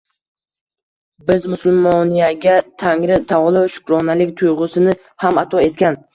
Biz 1.27 1.45
musulmoniyaga 1.53 2.55
Tangri 2.85 3.19
taolo 3.33 3.63
shukronalik 3.75 4.35
tuyg‘usini 4.43 4.99
ham 5.27 5.41
ato 5.47 5.65
etgan. 5.71 6.03